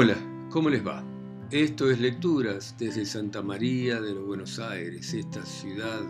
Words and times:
Hola, 0.00 0.16
¿cómo 0.48 0.70
les 0.70 0.86
va? 0.86 1.02
Esto 1.50 1.90
es 1.90 1.98
Lecturas 1.98 2.76
desde 2.78 3.04
Santa 3.04 3.42
María 3.42 4.00
de 4.00 4.14
los 4.14 4.24
Buenos 4.24 4.60
Aires, 4.60 5.12
esta 5.12 5.44
ciudad 5.44 6.02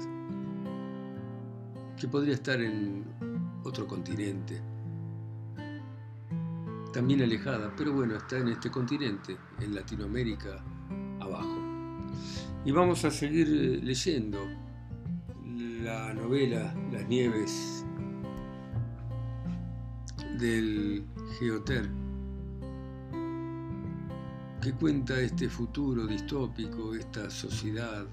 que 1.98 2.06
podría 2.06 2.35
estar 2.35 2.60
en 2.60 3.06
otro 3.64 3.87
continente, 3.87 4.60
también 6.92 7.22
alejada, 7.22 7.72
pero 7.78 7.95
bueno, 7.95 8.17
está 8.17 8.37
en 8.37 8.49
este 8.49 8.71
continente, 8.71 9.38
en 9.59 9.74
Latinoamérica, 9.74 10.63
abajo. 11.21 11.59
Y 12.67 12.71
vamos 12.73 13.06
a 13.06 13.10
seguir 13.10 13.49
eh, 13.49 13.81
leyendo 13.82 14.38
la 15.82 16.12
novela 16.12 16.74
Las 16.92 17.09
Nieves 17.09 17.86
del 20.38 21.06
Geoter 21.38 21.88
que 24.60 24.72
cuenta 24.72 25.20
este 25.20 25.48
futuro 25.48 26.06
distópico, 26.06 26.94
esta 26.94 27.30
sociedad, 27.30 28.06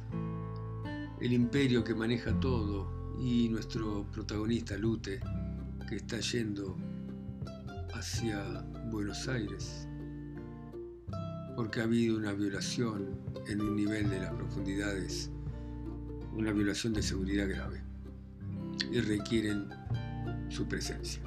el 1.19 1.33
imperio 1.33 1.83
que 1.83 1.95
maneja 1.95 2.39
todo 2.39 3.15
y 3.19 3.49
nuestro 3.49 4.05
protagonista 4.11 4.77
Lute 4.77 5.19
que 5.89 5.95
está 5.95 6.19
yendo 6.19 6.77
hacia 7.93 8.61
Buenos 8.91 9.27
Aires 9.27 9.87
porque 11.55 11.79
ha 11.79 11.83
habido 11.83 12.17
una 12.17 12.33
violación 12.33 13.17
en 13.47 13.61
un 13.61 13.75
nivel 13.75 14.09
de 14.09 14.19
las 14.19 14.33
profundidades, 14.33 15.31
una 16.33 16.51
violación 16.51 16.93
de 16.93 17.01
seguridad 17.01 17.47
grave 17.47 17.81
y 18.91 18.99
requieren 18.99 19.69
su 20.49 20.67
presencia. 20.67 21.21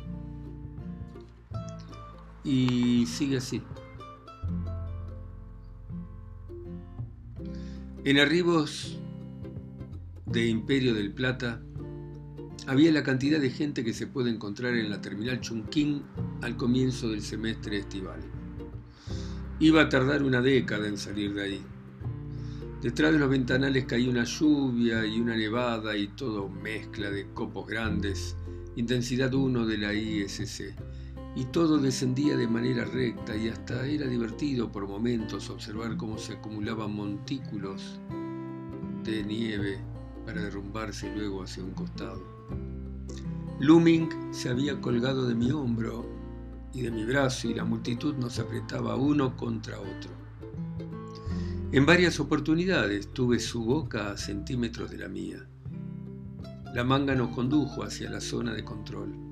Y 2.44 3.06
sigue 3.06 3.38
así. 3.38 3.62
En 8.08 8.18
arribos 8.18 8.96
de 10.24 10.46
Imperio 10.46 10.94
del 10.94 11.12
Plata 11.12 11.60
había 12.66 12.90
la 12.90 13.02
cantidad 13.02 13.38
de 13.38 13.50
gente 13.50 13.84
que 13.84 13.92
se 13.92 14.06
puede 14.06 14.30
encontrar 14.30 14.76
en 14.76 14.88
la 14.88 15.02
terminal 15.02 15.42
Chunquín 15.42 16.04
al 16.40 16.56
comienzo 16.56 17.10
del 17.10 17.20
semestre 17.20 17.76
estival. 17.76 18.20
Iba 19.60 19.82
a 19.82 19.88
tardar 19.90 20.22
una 20.22 20.40
década 20.40 20.88
en 20.88 20.96
salir 20.96 21.34
de 21.34 21.42
ahí. 21.42 21.60
Detrás 22.80 23.12
de 23.12 23.18
los 23.18 23.28
ventanales 23.28 23.84
caía 23.84 24.08
una 24.08 24.24
lluvia 24.24 25.04
y 25.04 25.20
una 25.20 25.36
nevada 25.36 25.94
y 25.94 26.08
todo 26.08 26.48
mezcla 26.48 27.10
de 27.10 27.26
copos 27.34 27.66
grandes, 27.66 28.38
intensidad 28.76 29.34
1 29.34 29.66
de 29.66 29.76
la 29.76 29.92
ISC 29.92 30.74
y 31.38 31.44
todo 31.44 31.78
descendía 31.78 32.36
de 32.36 32.48
manera 32.48 32.84
recta 32.84 33.36
y 33.36 33.48
hasta 33.48 33.86
era 33.86 34.08
divertido 34.08 34.72
por 34.72 34.88
momentos 34.88 35.48
observar 35.50 35.96
cómo 35.96 36.18
se 36.18 36.32
acumulaban 36.32 36.92
montículos 36.92 38.00
de 39.04 39.22
nieve 39.22 39.78
para 40.26 40.42
derrumbarse 40.42 41.14
luego 41.14 41.44
hacia 41.44 41.62
un 41.62 41.74
costado. 41.74 42.20
Looming 43.60 44.08
se 44.32 44.48
había 44.48 44.80
colgado 44.80 45.28
de 45.28 45.36
mi 45.36 45.52
hombro 45.52 46.04
y 46.74 46.82
de 46.82 46.90
mi 46.90 47.04
brazo 47.04 47.48
y 47.48 47.54
la 47.54 47.64
multitud 47.64 48.16
nos 48.16 48.40
apretaba 48.40 48.96
uno 48.96 49.36
contra 49.36 49.78
otro. 49.78 50.10
En 51.70 51.86
varias 51.86 52.18
oportunidades 52.18 53.12
tuve 53.12 53.38
su 53.38 53.62
boca 53.62 54.10
a 54.10 54.16
centímetros 54.16 54.90
de 54.90 54.98
la 54.98 55.08
mía. 55.08 55.46
La 56.74 56.82
manga 56.82 57.14
nos 57.14 57.28
condujo 57.28 57.84
hacia 57.84 58.10
la 58.10 58.20
zona 58.20 58.52
de 58.54 58.64
control. 58.64 59.27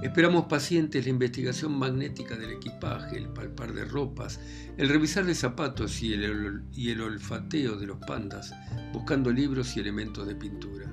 Esperamos 0.00 0.46
pacientes 0.46 1.04
la 1.04 1.10
investigación 1.10 1.78
magnética 1.78 2.36
del 2.36 2.52
equipaje, 2.52 3.18
el 3.18 3.28
palpar 3.28 3.72
de 3.72 3.84
ropas, 3.84 4.40
el 4.76 4.88
revisar 4.88 5.24
de 5.24 5.34
zapatos 5.34 6.02
y 6.02 6.14
el, 6.14 7.00
olfateo 7.00 7.76
de 7.76 7.86
los 7.86 7.98
pandas, 7.98 8.52
buscando 8.92 9.30
libros 9.30 9.76
y 9.76 9.80
elementos 9.80 10.26
de 10.26 10.34
pintura. 10.34 10.92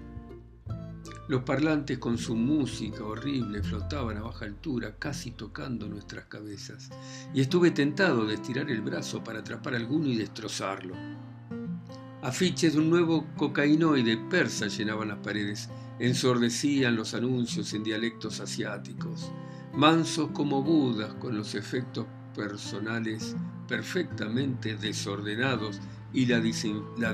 Los 1.27 1.43
parlantes 1.43 1.99
con 1.99 2.17
su 2.17 2.35
música 2.35 3.03
horrible 3.03 3.63
flotaban 3.63 4.17
a 4.17 4.21
baja 4.21 4.45
altura, 4.45 4.95
casi 4.97 5.31
tocando 5.31 5.87
nuestras 5.87 6.25
cabezas, 6.25 6.89
y 7.33 7.41
estuve 7.41 7.71
tentado 7.71 8.25
de 8.25 8.35
estirar 8.35 8.69
el 8.69 8.81
brazo 8.81 9.23
para 9.23 9.39
atrapar 9.39 9.75
alguno 9.75 10.07
y 10.07 10.17
destrozarlo. 10.17 10.95
Afiches 12.21 12.73
de 12.73 12.79
un 12.79 12.89
nuevo 12.89 13.25
cocainoide 13.37 14.17
persa 14.29 14.67
llenaban 14.67 15.07
las 15.07 15.19
paredes, 15.19 15.69
ensordecían 15.99 16.95
los 16.95 17.13
anuncios 17.13 17.73
en 17.73 17.83
dialectos 17.83 18.39
asiáticos, 18.39 19.31
mansos 19.73 20.31
como 20.31 20.63
budas 20.63 21.13
con 21.15 21.37
los 21.37 21.55
efectos 21.55 22.05
personales 22.35 23.35
perfectamente 23.67 24.75
desordenados 24.75 25.79
y 26.11 26.25
la, 26.25 26.41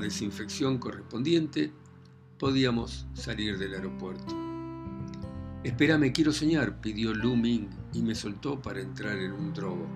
desinfección 0.00 0.78
correspondiente, 0.78 1.70
podíamos 2.38 3.06
salir 3.12 3.58
del 3.58 3.74
aeropuerto. 3.74 4.34
Espérame, 5.64 6.12
quiero 6.12 6.32
soñar, 6.32 6.80
pidió 6.80 7.12
Lu 7.12 7.36
Ming 7.36 7.68
y 7.92 8.02
me 8.02 8.14
soltó 8.14 8.62
para 8.62 8.80
entrar 8.80 9.18
en 9.18 9.32
un 9.32 9.52
drogo. 9.52 9.86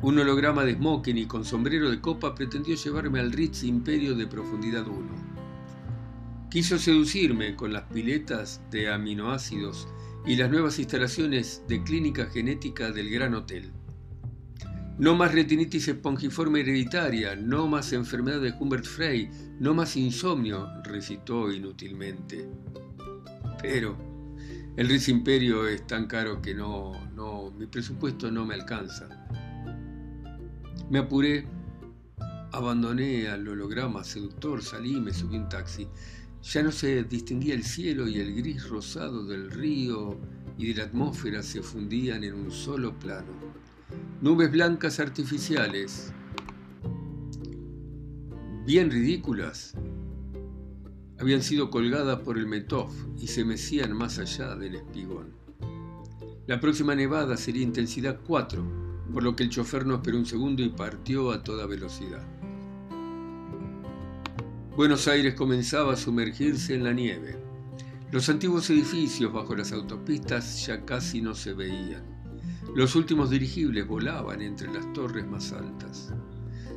Un 0.00 0.18
holograma 0.18 0.64
de 0.64 0.74
smoking 0.74 1.18
y 1.18 1.26
con 1.26 1.44
sombrero 1.44 1.90
de 1.90 2.00
copa 2.00 2.34
pretendió 2.34 2.76
llevarme 2.76 3.18
al 3.18 3.32
Ritz 3.32 3.64
Imperio 3.64 4.14
de 4.14 4.26
Profundidad 4.26 4.86
1. 4.86 5.25
Quiso 6.56 6.78
seducirme 6.78 7.54
con 7.54 7.74
las 7.74 7.82
piletas 7.82 8.62
de 8.70 8.90
aminoácidos 8.90 9.86
y 10.24 10.36
las 10.36 10.50
nuevas 10.50 10.78
instalaciones 10.78 11.62
de 11.68 11.82
clínica 11.82 12.30
genética 12.30 12.90
del 12.92 13.10
Gran 13.10 13.34
Hotel. 13.34 13.70
No 14.98 15.14
más 15.14 15.34
retinitis 15.34 15.86
espongiforme 15.88 16.60
hereditaria, 16.60 17.36
no 17.36 17.68
más 17.68 17.92
enfermedad 17.92 18.40
de 18.40 18.54
Humbert 18.58 18.86
Frey, 18.86 19.28
no 19.60 19.74
más 19.74 19.98
insomnio, 19.98 20.66
recitó 20.82 21.52
inútilmente. 21.52 22.48
Pero 23.60 23.94
el 24.78 24.88
Ritz 24.88 25.10
Imperio 25.10 25.68
es 25.68 25.86
tan 25.86 26.06
caro 26.06 26.40
que 26.40 26.54
no, 26.54 26.92
no, 27.14 27.50
mi 27.50 27.66
presupuesto 27.66 28.30
no 28.30 28.46
me 28.46 28.54
alcanza. 28.54 29.06
Me 30.88 31.00
apuré, 31.00 31.46
abandoné 32.52 33.28
al 33.28 33.46
holograma 33.46 34.02
seductor, 34.02 34.62
salí 34.62 34.96
y 34.96 35.00
me 35.02 35.12
subí 35.12 35.36
un 35.36 35.50
taxi. 35.50 35.86
Ya 36.42 36.62
no 36.62 36.72
se 36.72 37.04
distinguía 37.04 37.54
el 37.54 37.64
cielo 37.64 38.06
y 38.08 38.18
el 38.18 38.34
gris 38.34 38.68
rosado 38.68 39.24
del 39.24 39.50
río 39.50 40.18
y 40.56 40.68
de 40.68 40.74
la 40.74 40.84
atmósfera 40.84 41.42
se 41.42 41.62
fundían 41.62 42.24
en 42.24 42.34
un 42.34 42.50
solo 42.50 42.98
plano. 42.98 43.32
Nubes 44.20 44.50
blancas 44.50 45.00
artificiales, 45.00 46.12
bien 48.64 48.90
ridículas, 48.90 49.74
habían 51.18 51.42
sido 51.42 51.70
colgadas 51.70 52.20
por 52.20 52.38
el 52.38 52.46
Metov 52.46 52.90
y 53.18 53.26
se 53.26 53.44
mecían 53.44 53.92
más 53.96 54.18
allá 54.18 54.54
del 54.54 54.76
espigón. 54.76 55.34
La 56.46 56.60
próxima 56.60 56.94
nevada 56.94 57.36
sería 57.36 57.62
intensidad 57.62 58.20
4 58.26 58.86
por 59.12 59.22
lo 59.22 59.36
que 59.36 59.44
el 59.44 59.50
chofer 59.50 59.86
no 59.86 59.94
esperó 59.94 60.18
un 60.18 60.26
segundo 60.26 60.62
y 60.62 60.68
partió 60.68 61.30
a 61.30 61.42
toda 61.42 61.66
velocidad. 61.66 62.22
Buenos 64.76 65.08
Aires 65.08 65.32
comenzaba 65.32 65.94
a 65.94 65.96
sumergirse 65.96 66.74
en 66.74 66.84
la 66.84 66.92
nieve. 66.92 67.38
Los 68.12 68.28
antiguos 68.28 68.68
edificios 68.68 69.32
bajo 69.32 69.56
las 69.56 69.72
autopistas 69.72 70.66
ya 70.66 70.84
casi 70.84 71.22
no 71.22 71.34
se 71.34 71.54
veían. 71.54 72.04
Los 72.74 72.94
últimos 72.94 73.30
dirigibles 73.30 73.86
volaban 73.86 74.42
entre 74.42 74.70
las 74.70 74.92
torres 74.92 75.26
más 75.26 75.50
altas. 75.52 76.12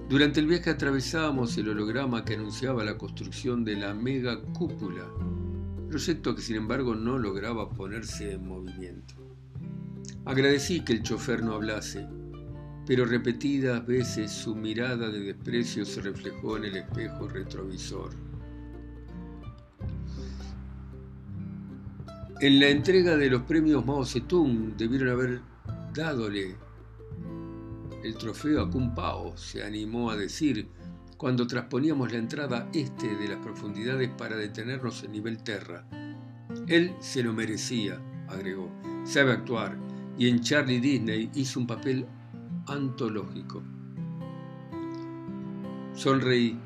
Durante 0.08 0.40
el 0.40 0.48
viaje 0.48 0.70
atravesábamos 0.70 1.58
el 1.58 1.68
holograma 1.68 2.24
que 2.24 2.36
anunciaba 2.36 2.86
la 2.86 2.98
construcción 2.98 3.66
de 3.66 3.76
la 3.76 3.94
mega 3.94 4.42
cúpula, 4.54 5.04
proyecto 5.90 6.34
que 6.34 6.42
sin 6.42 6.56
embargo 6.56 6.96
no 6.96 7.18
lograba 7.18 7.70
ponerse 7.70 8.32
en 8.32 8.48
movimiento. 8.48 9.16
Agradecí 10.24 10.86
que 10.86 10.94
el 10.94 11.04
chofer 11.04 11.44
no 11.44 11.52
hablase 11.52 12.08
pero 12.90 13.06
repetidas 13.06 13.86
veces 13.86 14.32
su 14.32 14.56
mirada 14.56 15.10
de 15.10 15.20
desprecio 15.20 15.86
se 15.86 16.02
reflejó 16.02 16.58
en 16.58 16.66
el 16.66 16.78
espejo 16.78 17.28
retrovisor. 17.28 18.10
En 22.42 22.60
la 22.60 22.70
entrega 22.70 23.16
de 23.16 23.30
los 23.30 23.44
premios 23.44 23.86
Mao 23.86 24.04
Zedong 24.04 24.76
debieron 24.76 25.10
haber 25.10 25.40
dadole 25.94 26.56
el 28.04 28.16
trofeo 28.16 28.64
a 28.64 28.72
Kung 28.72 28.96
Pao, 28.96 29.38
se 29.38 29.64
animó 29.64 30.10
a 30.10 30.18
decir 30.18 30.68
cuando 31.16 31.46
trasponíamos 31.46 32.12
la 32.12 32.18
entrada 32.18 32.70
este 32.74 33.16
de 33.18 33.28
las 33.28 33.38
profundidades 33.38 34.10
para 34.18 34.36
detenernos 34.36 35.04
en 35.04 35.12
nivel 35.12 35.44
terra. 35.44 35.88
Él 36.68 36.96
se 37.02 37.22
lo 37.22 37.34
merecía, 37.34 38.02
agregó. 38.28 38.72
Sabe 39.06 39.34
actuar 39.34 39.78
y 40.18 40.28
en 40.28 40.42
Charlie 40.42 40.80
Disney 40.80 41.30
hizo 41.36 41.60
un 41.60 41.68
papel 41.68 42.08
antológico. 42.70 43.62
Sonreí. 45.94 46.58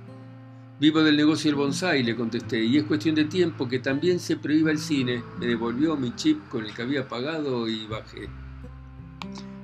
Vivo 0.79 1.01
del 1.01 1.15
negocio 1.15 1.49
del 1.49 1.59
bonsai, 1.59 2.03
le 2.03 2.15
contesté, 2.15 2.63
y 2.63 2.77
es 2.77 2.83
cuestión 2.83 3.15
de 3.15 3.25
tiempo 3.25 3.67
que 3.67 3.79
también 3.79 4.19
se 4.19 4.37
prohíba 4.37 4.69
el 4.71 4.79
cine. 4.79 5.23
Me 5.39 5.47
devolvió 5.47 5.95
mi 5.95 6.13
chip 6.15 6.47
con 6.49 6.65
el 6.65 6.73
que 6.73 6.81
había 6.81 7.07
pagado 7.07 7.67
y 7.67 7.87
bajé. 7.87 8.29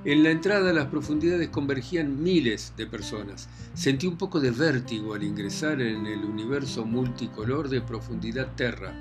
En 0.06 0.24
la 0.24 0.32
entrada 0.32 0.72
las 0.72 0.86
profundidades 0.86 1.50
convergían 1.50 2.24
miles 2.24 2.74
de 2.78 2.88
personas. 2.88 3.50
Sentí 3.74 4.08
un 4.08 4.18
poco 4.18 4.40
de 4.40 4.52
vértigo 4.52 5.14
al 5.14 5.24
ingresar 5.24 5.82
en 5.82 6.08
el 6.08 6.24
universo 6.24 6.86
multicolor 6.86 7.68
de 7.68 7.82
profundidad 7.82 8.56
terra. 8.56 8.94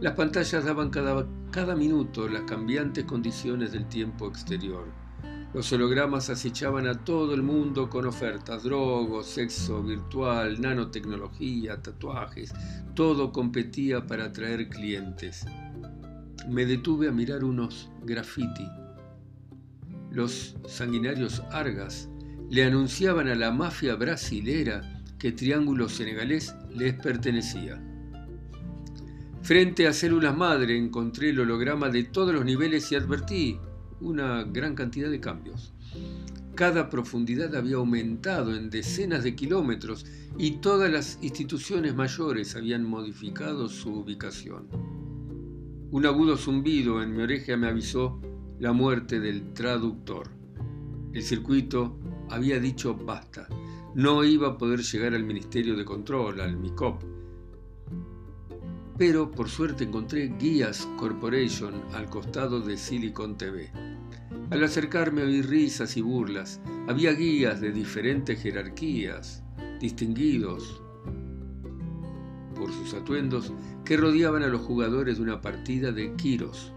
Las 0.00 0.14
pantallas 0.14 0.64
daban 0.64 0.90
cada, 0.90 1.26
cada 1.50 1.74
minuto 1.74 2.28
las 2.28 2.42
cambiantes 2.42 3.04
condiciones 3.04 3.72
del 3.72 3.88
tiempo 3.88 4.28
exterior. 4.28 5.05
Los 5.56 5.72
hologramas 5.72 6.30
acechaban 6.30 6.86
a 6.86 7.02
todo 7.02 7.34
el 7.34 7.42
mundo 7.42 7.90
con 7.90 8.06
ofertas, 8.06 8.62
drogos, 8.62 9.26
sexo 9.26 9.82
virtual, 9.82 10.60
nanotecnología, 10.60 11.82
tatuajes. 11.82 12.52
Todo 12.94 13.32
competía 13.32 14.06
para 14.06 14.26
atraer 14.26 14.68
clientes. 14.68 15.44
Me 16.48 16.64
detuve 16.64 17.08
a 17.08 17.12
mirar 17.12 17.42
unos 17.42 17.90
graffiti 18.04 18.68
los 20.16 20.56
sanguinarios 20.66 21.42
Argas 21.50 22.08
le 22.48 22.64
anunciaban 22.64 23.28
a 23.28 23.34
la 23.34 23.50
mafia 23.50 23.96
brasilera 23.96 25.02
que 25.18 25.32
Triángulo 25.32 25.90
Senegalés 25.90 26.54
les 26.74 26.94
pertenecía. 26.94 27.78
Frente 29.42 29.86
a 29.86 29.92
Células 29.92 30.34
Madre 30.34 30.76
encontré 30.76 31.30
el 31.30 31.40
holograma 31.40 31.90
de 31.90 32.04
todos 32.04 32.34
los 32.34 32.46
niveles 32.46 32.90
y 32.92 32.94
advertí 32.94 33.58
una 34.00 34.44
gran 34.44 34.74
cantidad 34.74 35.10
de 35.10 35.20
cambios. 35.20 35.72
Cada 36.54 36.88
profundidad 36.88 37.54
había 37.54 37.76
aumentado 37.76 38.54
en 38.54 38.70
decenas 38.70 39.24
de 39.24 39.36
kilómetros 39.36 40.06
y 40.38 40.52
todas 40.52 40.90
las 40.90 41.18
instituciones 41.22 41.94
mayores 41.94 42.56
habían 42.56 42.84
modificado 42.84 43.68
su 43.68 43.92
ubicación. 43.92 44.68
Un 45.90 46.06
agudo 46.06 46.36
zumbido 46.36 47.02
en 47.02 47.14
mi 47.14 47.22
oreja 47.22 47.56
me 47.56 47.68
avisó 47.68 48.20
la 48.58 48.72
muerte 48.72 49.20
del 49.20 49.52
traductor. 49.52 50.28
El 51.12 51.22
circuito 51.22 51.98
había 52.30 52.58
dicho 52.58 52.94
basta. 52.94 53.48
No 53.94 54.24
iba 54.24 54.48
a 54.48 54.58
poder 54.58 54.80
llegar 54.80 55.14
al 55.14 55.24
Ministerio 55.24 55.76
de 55.76 55.84
Control, 55.84 56.40
al 56.40 56.56
MICOP. 56.56 57.02
Pero 58.98 59.30
por 59.30 59.50
suerte 59.50 59.84
encontré 59.84 60.28
Guías 60.38 60.88
Corporation 60.96 61.74
al 61.92 62.06
costado 62.06 62.60
de 62.60 62.78
Silicon 62.78 63.36
TV. 63.36 63.70
Al 64.50 64.64
acercarme 64.64 65.22
oí 65.22 65.42
risas 65.42 65.96
y 65.98 66.00
burlas. 66.00 66.60
Había 66.88 67.12
guías 67.12 67.60
de 67.60 67.72
diferentes 67.72 68.40
jerarquías, 68.40 69.42
distinguidos 69.80 70.80
por 72.54 72.72
sus 72.72 72.94
atuendos, 72.94 73.52
que 73.84 73.98
rodeaban 73.98 74.42
a 74.42 74.48
los 74.48 74.62
jugadores 74.62 75.18
de 75.18 75.24
una 75.24 75.42
partida 75.42 75.92
de 75.92 76.14
Kiros. 76.16 76.72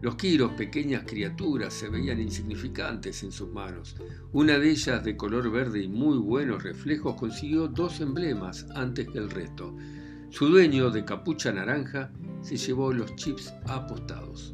Los 0.00 0.16
quiros, 0.16 0.52
pequeñas 0.52 1.04
criaturas, 1.06 1.74
se 1.74 1.88
veían 1.88 2.20
insignificantes 2.20 3.22
en 3.22 3.32
sus 3.32 3.50
manos. 3.50 3.96
Una 4.32 4.58
de 4.58 4.70
ellas, 4.70 5.04
de 5.04 5.16
color 5.16 5.50
verde 5.50 5.82
y 5.82 5.88
muy 5.88 6.18
buenos 6.18 6.62
reflejos, 6.62 7.16
consiguió 7.16 7.68
dos 7.68 8.00
emblemas 8.00 8.66
antes 8.74 9.08
que 9.08 9.18
el 9.18 9.30
resto. 9.30 9.74
Su 10.34 10.48
dueño, 10.48 10.90
de 10.90 11.04
capucha 11.04 11.52
naranja, 11.52 12.10
se 12.40 12.56
llevó 12.56 12.92
los 12.92 13.14
chips 13.14 13.54
apostados. 13.68 14.52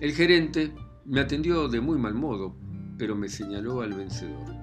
El 0.00 0.12
gerente 0.12 0.72
me 1.04 1.18
atendió 1.18 1.66
de 1.66 1.80
muy 1.80 1.98
mal 1.98 2.14
modo, 2.14 2.54
pero 2.96 3.16
me 3.16 3.28
señaló 3.28 3.80
al 3.80 3.92
vencedor. 3.92 4.54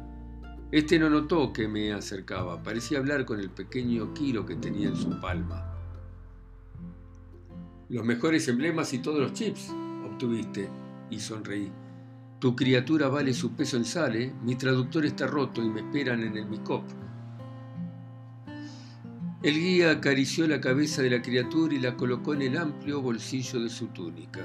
Este 0.72 0.98
no 0.98 1.10
notó 1.10 1.52
que 1.52 1.68
me 1.68 1.92
acercaba, 1.92 2.64
parecía 2.64 3.00
hablar 3.00 3.26
con 3.26 3.42
el 3.42 3.50
pequeño 3.50 4.14
Quiro 4.14 4.46
que 4.46 4.56
tenía 4.56 4.88
en 4.88 4.96
su 4.96 5.20
palma. 5.20 5.76
Los 7.90 8.06
mejores 8.06 8.48
emblemas 8.48 8.94
y 8.94 9.00
todos 9.00 9.20
los 9.20 9.34
chips, 9.34 9.74
tuviste 10.18 10.70
y 11.10 11.20
sonreí. 11.20 11.70
Tu 12.40 12.56
criatura 12.56 13.10
vale 13.10 13.34
su 13.34 13.52
peso 13.52 13.76
en 13.76 13.84
sal, 13.84 14.16
¿eh? 14.16 14.34
Mi 14.46 14.56
traductor 14.56 15.06
está 15.06 15.28
roto 15.28 15.62
y 15.62 15.70
me 15.70 15.82
esperan 15.82 16.24
en 16.24 16.38
el 16.38 16.46
MICOP. 16.46 16.86
El 19.44 19.56
guía 19.56 19.90
acarició 19.90 20.48
la 20.48 20.62
cabeza 20.62 21.02
de 21.02 21.10
la 21.10 21.24
criatura 21.24 21.74
y 21.74 21.80
la 21.80 21.98
colocó 21.98 22.36
en 22.36 22.44
el 22.44 22.58
amplio 22.58 23.02
bolsillo 23.02 23.60
de 23.60 23.70
su 23.70 23.88
túnica. 23.88 24.42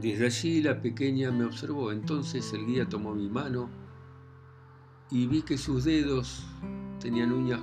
Desde 0.00 0.24
allí 0.24 0.62
la 0.62 0.80
pequeña 0.80 1.30
me 1.30 1.44
observó. 1.44 1.92
Entonces 1.92 2.50
el 2.54 2.64
guía 2.64 2.88
tomó 2.88 3.14
mi 3.14 3.28
mano 3.28 3.68
y 5.10 5.26
vi 5.26 5.42
que 5.42 5.58
sus 5.58 5.84
dedos 5.84 6.46
tenían 7.00 7.32
uñas 7.32 7.60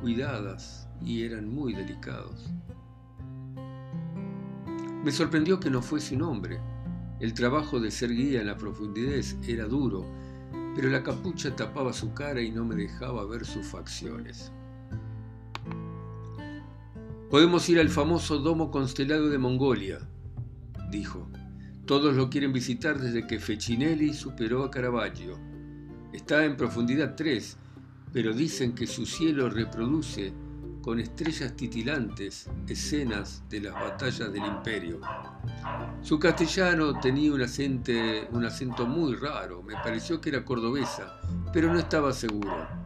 cuidadas 0.00 0.88
y 1.04 1.24
eran 1.24 1.46
muy 1.46 1.74
delicados. 1.74 2.50
Me 5.04 5.12
sorprendió 5.12 5.60
que 5.60 5.68
no 5.68 5.82
fuese 5.82 6.14
un 6.14 6.22
hombre. 6.22 6.58
El 7.20 7.34
trabajo 7.34 7.80
de 7.80 7.90
ser 7.90 8.14
guía 8.14 8.40
en 8.40 8.46
la 8.46 8.56
profundidad 8.56 9.22
era 9.46 9.66
duro, 9.66 10.06
pero 10.74 10.88
la 10.88 11.02
capucha 11.02 11.54
tapaba 11.54 11.92
su 11.92 12.14
cara 12.14 12.40
y 12.40 12.50
no 12.50 12.64
me 12.64 12.76
dejaba 12.76 13.26
ver 13.26 13.44
sus 13.44 13.66
facciones. 13.66 14.50
Podemos 17.32 17.66
ir 17.70 17.80
al 17.80 17.88
famoso 17.88 18.40
domo 18.40 18.70
constelado 18.70 19.30
de 19.30 19.38
Mongolia, 19.38 20.00
dijo. 20.90 21.30
Todos 21.86 22.14
lo 22.14 22.28
quieren 22.28 22.52
visitar 22.52 23.00
desde 23.00 23.26
que 23.26 23.40
Fecinelli 23.40 24.12
superó 24.12 24.64
a 24.64 24.70
Caravaggio. 24.70 25.38
Está 26.12 26.44
en 26.44 26.58
profundidad 26.58 27.14
3, 27.16 27.56
pero 28.12 28.34
dicen 28.34 28.74
que 28.74 28.86
su 28.86 29.06
cielo 29.06 29.48
reproduce 29.48 30.34
con 30.82 31.00
estrellas 31.00 31.56
titilantes, 31.56 32.50
escenas 32.68 33.42
de 33.48 33.62
las 33.62 33.72
batallas 33.76 34.30
del 34.30 34.44
imperio. 34.44 35.00
Su 36.02 36.18
castellano 36.18 37.00
tenía 37.00 37.32
un 37.32 37.40
un 37.40 38.44
acento 38.44 38.86
muy 38.86 39.14
raro, 39.14 39.62
me 39.62 39.72
pareció 39.76 40.20
que 40.20 40.28
era 40.28 40.44
cordobesa, 40.44 41.18
pero 41.50 41.72
no 41.72 41.78
estaba 41.78 42.12
seguro. 42.12 42.81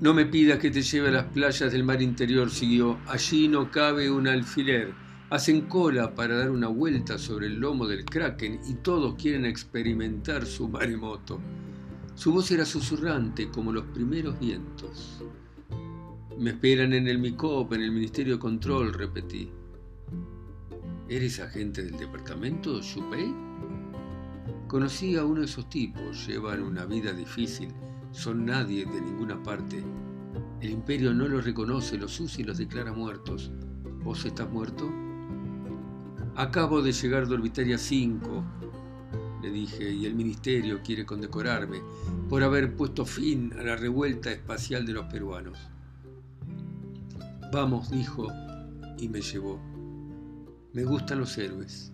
No 0.00 0.14
me 0.14 0.26
pidas 0.26 0.60
que 0.60 0.70
te 0.70 0.82
lleve 0.82 1.08
a 1.08 1.12
las 1.12 1.24
playas 1.24 1.72
del 1.72 1.82
mar 1.82 2.00
interior, 2.00 2.50
siguió. 2.50 2.98
Allí 3.08 3.48
no 3.48 3.68
cabe 3.72 4.08
un 4.08 4.28
alfiler. 4.28 4.94
Hacen 5.28 5.62
cola 5.62 6.14
para 6.14 6.36
dar 6.36 6.50
una 6.50 6.68
vuelta 6.68 7.18
sobre 7.18 7.48
el 7.48 7.56
lomo 7.56 7.84
del 7.88 8.04
kraken 8.04 8.60
y 8.68 8.74
todos 8.74 9.16
quieren 9.16 9.44
experimentar 9.44 10.46
su 10.46 10.68
maremoto. 10.68 11.40
Su 12.14 12.32
voz 12.32 12.48
era 12.52 12.64
susurrante 12.64 13.48
como 13.48 13.72
los 13.72 13.86
primeros 13.86 14.38
vientos. 14.38 15.20
Me 16.38 16.50
esperan 16.50 16.92
en 16.92 17.08
el 17.08 17.18
MICOP, 17.18 17.72
en 17.72 17.82
el 17.82 17.90
Ministerio 17.90 18.34
de 18.34 18.38
Control, 18.38 18.92
repetí. 18.92 19.50
¿Eres 21.08 21.40
agente 21.40 21.82
del 21.82 21.98
departamento, 21.98 22.80
Chupei? 22.80 23.34
Conocí 24.68 25.16
a 25.16 25.24
uno 25.24 25.40
de 25.40 25.46
esos 25.46 25.68
tipos, 25.68 26.24
llevan 26.28 26.62
una 26.62 26.84
vida 26.84 27.12
difícil, 27.12 27.70
son 28.18 28.44
nadie 28.44 28.84
de 28.84 29.00
ninguna 29.00 29.40
parte. 29.40 29.80
El 30.60 30.70
imperio 30.70 31.14
no 31.14 31.28
los 31.28 31.44
reconoce, 31.44 31.96
los 31.96 32.18
usa 32.18 32.40
y 32.40 32.44
los 32.44 32.58
declara 32.58 32.92
muertos. 32.92 33.52
¿Vos 34.02 34.24
estás 34.24 34.50
muerto? 34.50 34.90
Acabo 36.34 36.82
de 36.82 36.90
llegar 36.90 37.28
de 37.28 37.34
Orbitaria 37.34 37.78
5, 37.78 38.44
le 39.40 39.50
dije, 39.52 39.88
y 39.92 40.06
el 40.06 40.16
ministerio 40.16 40.80
quiere 40.82 41.06
condecorarme 41.06 41.80
por 42.28 42.42
haber 42.42 42.74
puesto 42.74 43.06
fin 43.06 43.52
a 43.56 43.62
la 43.62 43.76
revuelta 43.76 44.32
espacial 44.32 44.84
de 44.84 44.94
los 44.94 45.06
peruanos. 45.06 45.56
Vamos, 47.52 47.88
dijo, 47.88 48.26
y 48.98 49.08
me 49.08 49.20
llevó. 49.20 49.60
Me 50.72 50.82
gustan 50.82 51.20
los 51.20 51.38
héroes. 51.38 51.92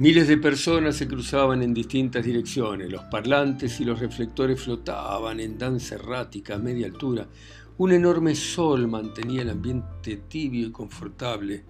Miles 0.00 0.28
de 0.28 0.38
personas 0.38 0.96
se 0.96 1.06
cruzaban 1.06 1.62
en 1.62 1.74
distintas 1.74 2.24
direcciones, 2.24 2.90
los 2.90 3.02
parlantes 3.04 3.80
y 3.80 3.84
los 3.84 4.00
reflectores 4.00 4.58
flotaban 4.58 5.40
en 5.40 5.58
danza 5.58 5.96
errática 5.96 6.54
a 6.54 6.58
media 6.58 6.86
altura. 6.86 7.28
Un 7.76 7.92
enorme 7.92 8.34
sol 8.34 8.88
mantenía 8.88 9.42
el 9.42 9.50
ambiente 9.50 10.16
tibio 10.26 10.68
y 10.68 10.72
confortable 10.72 11.64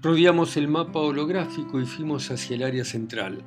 Rodeamos 0.00 0.56
el 0.56 0.68
mapa 0.68 1.00
holográfico 1.00 1.80
y 1.80 1.86
fuimos 1.86 2.30
hacia 2.30 2.54
el 2.54 2.62
área 2.62 2.84
central. 2.84 3.42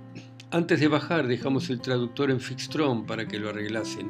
Antes 0.51 0.81
de 0.81 0.89
bajar 0.89 1.25
dejamos 1.25 1.69
el 1.69 1.79
traductor 1.79 2.29
en 2.29 2.41
Fixtron 2.41 3.05
para 3.05 3.25
que 3.25 3.39
lo 3.39 3.49
arreglasen. 3.49 4.09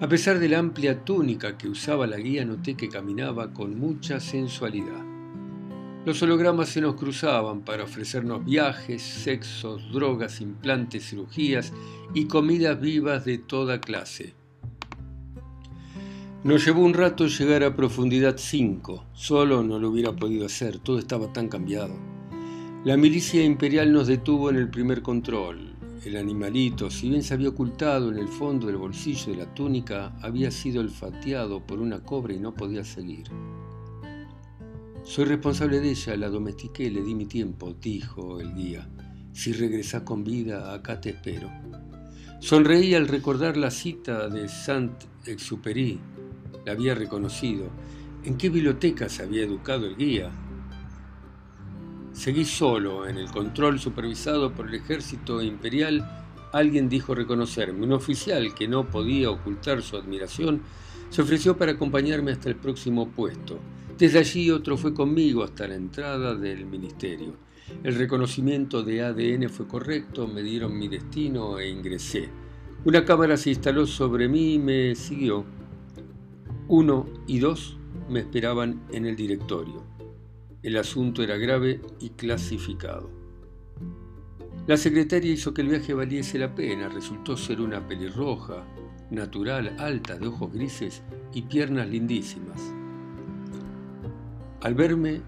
A 0.00 0.08
pesar 0.08 0.38
de 0.38 0.48
la 0.48 0.60
amplia 0.60 1.04
túnica 1.04 1.58
que 1.58 1.68
usaba 1.68 2.06
la 2.06 2.18
guía 2.18 2.44
noté 2.44 2.76
que 2.76 2.88
caminaba 2.88 3.52
con 3.52 3.80
mucha 3.80 4.20
sensualidad. 4.20 5.07
Los 6.04 6.22
hologramas 6.22 6.68
se 6.70 6.80
nos 6.80 6.94
cruzaban 6.94 7.62
para 7.62 7.84
ofrecernos 7.84 8.44
viajes, 8.44 9.02
sexos, 9.02 9.92
drogas, 9.92 10.40
implantes, 10.40 11.08
cirugías 11.08 11.72
y 12.14 12.26
comidas 12.26 12.80
vivas 12.80 13.24
de 13.24 13.38
toda 13.38 13.80
clase. 13.80 14.34
Nos 16.44 16.64
llevó 16.64 16.82
un 16.82 16.94
rato 16.94 17.26
llegar 17.26 17.64
a 17.64 17.74
profundidad 17.74 18.36
5. 18.38 19.06
Solo 19.12 19.64
no 19.64 19.78
lo 19.78 19.90
hubiera 19.90 20.14
podido 20.14 20.46
hacer, 20.46 20.78
todo 20.78 20.98
estaba 20.98 21.32
tan 21.32 21.48
cambiado. 21.48 21.94
La 22.84 22.96
milicia 22.96 23.44
imperial 23.44 23.92
nos 23.92 24.06
detuvo 24.06 24.48
en 24.48 24.56
el 24.56 24.70
primer 24.70 25.02
control. 25.02 25.74
El 26.04 26.16
animalito, 26.16 26.92
si 26.92 27.10
bien 27.10 27.24
se 27.24 27.34
había 27.34 27.48
ocultado 27.48 28.10
en 28.12 28.18
el 28.18 28.28
fondo 28.28 28.68
del 28.68 28.76
bolsillo 28.76 29.32
de 29.32 29.38
la 29.38 29.52
túnica, 29.52 30.16
había 30.22 30.52
sido 30.52 30.80
olfateado 30.80 31.60
por 31.60 31.80
una 31.80 32.00
cobra 32.04 32.32
y 32.32 32.38
no 32.38 32.54
podía 32.54 32.84
seguir. 32.84 33.26
Soy 35.08 35.24
responsable 35.24 35.80
de 35.80 35.88
ella, 35.92 36.18
la 36.18 36.28
domestiqué, 36.28 36.90
le 36.90 37.00
di 37.00 37.14
mi 37.14 37.24
tiempo, 37.24 37.74
dijo 37.80 38.40
el 38.40 38.54
guía. 38.54 38.86
Si 39.32 39.54
regresás 39.54 40.02
con 40.02 40.22
vida, 40.22 40.74
acá 40.74 41.00
te 41.00 41.08
espero. 41.08 41.50
Sonreí 42.40 42.94
al 42.94 43.08
recordar 43.08 43.56
la 43.56 43.70
cita 43.70 44.28
de 44.28 44.50
Saint-Exupéry. 44.50 45.98
La 46.66 46.72
había 46.72 46.94
reconocido. 46.94 47.70
¿En 48.22 48.36
qué 48.36 48.50
biblioteca 48.50 49.08
se 49.08 49.22
había 49.22 49.44
educado 49.44 49.86
el 49.86 49.96
guía? 49.96 50.30
Seguí 52.12 52.44
solo 52.44 53.08
en 53.08 53.16
el 53.16 53.30
control 53.30 53.80
supervisado 53.80 54.52
por 54.52 54.68
el 54.68 54.74
ejército 54.74 55.40
imperial. 55.40 56.06
Alguien 56.52 56.90
dijo 56.90 57.14
reconocerme. 57.14 57.86
Un 57.86 57.94
oficial 57.94 58.54
que 58.54 58.68
no 58.68 58.90
podía 58.90 59.30
ocultar 59.30 59.80
su 59.80 59.96
admiración 59.96 60.60
se 61.08 61.22
ofreció 61.22 61.56
para 61.56 61.72
acompañarme 61.72 62.32
hasta 62.32 62.50
el 62.50 62.56
próximo 62.56 63.08
puesto. 63.08 63.58
Desde 63.98 64.20
allí 64.20 64.48
otro 64.52 64.76
fue 64.76 64.94
conmigo 64.94 65.42
hasta 65.42 65.66
la 65.66 65.74
entrada 65.74 66.36
del 66.36 66.66
ministerio. 66.66 67.34
El 67.82 67.96
reconocimiento 67.96 68.84
de 68.84 69.02
ADN 69.02 69.48
fue 69.50 69.66
correcto, 69.66 70.28
me 70.28 70.40
dieron 70.40 70.78
mi 70.78 70.86
destino 70.86 71.58
e 71.58 71.68
ingresé. 71.68 72.28
Una 72.84 73.04
cámara 73.04 73.36
se 73.36 73.50
instaló 73.50 73.88
sobre 73.88 74.28
mí 74.28 74.54
y 74.54 74.58
me 74.60 74.94
siguió. 74.94 75.44
Uno 76.68 77.06
y 77.26 77.40
dos 77.40 77.76
me 78.08 78.20
esperaban 78.20 78.84
en 78.92 79.04
el 79.04 79.16
directorio. 79.16 79.82
El 80.62 80.76
asunto 80.76 81.24
era 81.24 81.36
grave 81.36 81.80
y 81.98 82.10
clasificado. 82.10 83.10
La 84.68 84.76
secretaria 84.76 85.32
hizo 85.32 85.52
que 85.52 85.62
el 85.62 85.70
viaje 85.70 85.92
valiese 85.92 86.38
la 86.38 86.54
pena. 86.54 86.88
Resultó 86.88 87.36
ser 87.36 87.60
una 87.60 87.84
pelirroja, 87.88 88.64
natural, 89.10 89.74
alta, 89.76 90.16
de 90.16 90.28
ojos 90.28 90.52
grises 90.52 91.02
y 91.34 91.42
piernas 91.42 91.88
lindísimas. 91.88 92.77
Al 94.60 94.74
verme, 94.74 95.20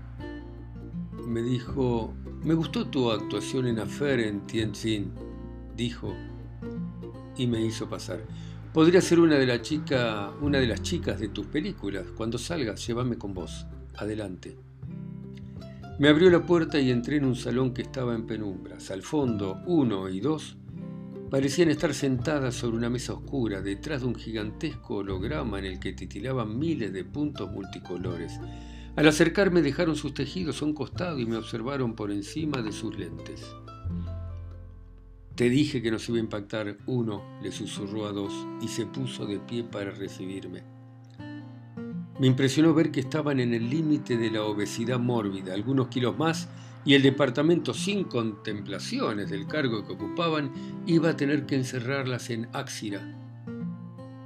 me 1.27 1.41
dijo, 1.41 2.13
me 2.43 2.55
gustó 2.55 2.89
tu 2.89 3.11
actuación 3.11 3.69
en 3.69 3.79
Affair 3.79 4.21
en 4.21 4.41
Tianjin, 4.47 5.13
dijo, 5.77 6.13
y 7.37 7.47
me 7.47 7.65
hizo 7.65 7.89
pasar. 7.89 8.25
Podría 8.73 9.01
ser 9.01 9.21
una 9.21 9.37
de, 9.37 9.47
la 9.47 9.63
chica, 9.63 10.33
una 10.41 10.59
de 10.59 10.67
las 10.67 10.83
chicas 10.83 11.21
de 11.21 11.29
tus 11.29 11.47
películas. 11.47 12.07
Cuando 12.17 12.39
salgas, 12.39 12.87
llévame 12.87 13.19
con 13.19 13.33
vos. 13.35 13.67
Adelante. 13.97 14.57
Me 15.99 16.09
abrió 16.09 16.31
la 16.31 16.45
puerta 16.45 16.81
y 16.81 16.91
entré 16.91 17.17
en 17.17 17.25
un 17.25 17.37
salón 17.37 17.75
que 17.75 17.83
estaba 17.83 18.15
en 18.15 18.27
penumbras. 18.27 18.91
Al 18.91 19.03
fondo, 19.03 19.61
uno 19.67 20.09
y 20.09 20.21
dos 20.21 20.57
parecían 21.31 21.69
estar 21.69 21.95
sentadas 21.95 22.57
sobre 22.57 22.77
una 22.77 22.91
mesa 22.91 23.13
oscura, 23.13 23.61
detrás 23.61 24.01
de 24.01 24.09
un 24.09 24.15
gigantesco 24.17 24.97
holograma 24.97 25.59
en 25.61 25.67
el 25.67 25.79
que 25.79 25.93
titilaban 25.93 26.59
miles 26.59 26.93
de 26.93 27.05
puntos 27.05 27.51
multicolores. 27.53 28.33
Al 29.01 29.09
acercarme 29.09 29.63
dejaron 29.63 29.97
sus 29.97 30.13
tejidos 30.13 30.61
a 30.61 30.67
un 30.67 30.75
costado 30.75 31.19
y 31.19 31.25
me 31.25 31.39
observaron 31.39 31.95
por 31.95 32.11
encima 32.11 32.61
de 32.61 32.71
sus 32.71 32.99
lentes. 32.99 33.57
Te 35.35 35.49
dije 35.49 35.81
que 35.81 35.91
nos 35.91 36.07
iba 36.11 36.19
a 36.19 36.21
impactar 36.21 36.77
uno, 36.85 37.25
le 37.43 37.51
susurró 37.51 38.05
a 38.05 38.13
dos, 38.13 38.31
y 38.61 38.69
se 38.69 38.85
puso 38.85 39.25
de 39.25 39.39
pie 39.39 39.65
para 39.65 39.91
recibirme. 39.91 40.65
Me 42.19 42.27
impresionó 42.27 42.75
ver 42.75 42.91
que 42.91 43.01
estaban 43.01 43.41
en 43.41 43.55
el 43.55 43.71
límite 43.71 44.19
de 44.19 44.31
la 44.31 44.45
obesidad 44.45 44.99
mórbida, 44.99 45.55
algunos 45.55 45.89
kilos 45.89 46.19
más, 46.19 46.51
y 46.85 46.93
el 46.93 47.01
departamento, 47.01 47.73
sin 47.73 48.05
contemplaciones 48.05 49.31
del 49.31 49.47
cargo 49.47 49.83
que 49.87 49.95
ocupaban, 49.95 50.53
iba 50.85 51.09
a 51.09 51.17
tener 51.17 51.47
que 51.47 51.55
encerrarlas 51.55 52.29
en 52.29 52.49
Áxira. 52.53 53.17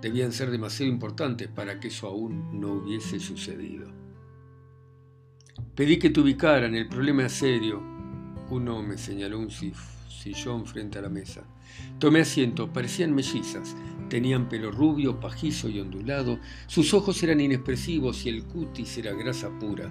Debían 0.02 0.33
ser 0.33 0.50
demasiado 0.50 0.90
importantes 0.90 1.47
para 1.47 1.78
que 1.78 1.87
eso 1.87 2.09
aún 2.09 2.61
no 2.61 2.73
hubiese 2.73 3.21
sucedido. 3.21 3.94
Pedí 5.75 5.99
que 5.99 6.11
te 6.11 6.21
ubicaran, 6.21 6.75
el 6.75 6.89
problema 6.89 7.27
es 7.27 7.33
serio. 7.33 7.83
Uno 8.51 8.83
me 8.83 8.97
señaló 8.99 9.39
un 9.39 9.51
sillón 9.51 10.67
frente 10.67 10.99
a 10.99 11.03
la 11.03 11.09
mesa. 11.09 11.43
Tomé 11.99 12.21
asiento, 12.21 12.73
parecían 12.73 13.15
mellizas. 13.15 13.77
Tenían 14.09 14.49
pelo 14.49 14.71
rubio, 14.71 15.19
pajizo 15.19 15.69
y 15.69 15.81
ondulado. 15.81 16.39
Sus 16.67 16.95
ojos 16.95 17.23
eran 17.23 17.41
inexpresivos 17.41 18.27
y 18.27 18.29
el 18.29 18.45
cutis 18.45 18.99
era 18.99 19.13
grasa 19.13 19.51
pura. 19.59 19.91